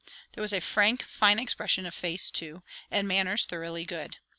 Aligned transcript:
There 0.33 0.41
was 0.41 0.51
a 0.51 0.61
frank, 0.61 1.03
fine 1.03 1.37
expression 1.37 1.85
of 1.85 1.93
face, 1.93 2.31
too; 2.31 2.63
and 2.89 3.07
manners 3.07 3.45
thoroughly 3.45 3.85
good. 3.85 4.17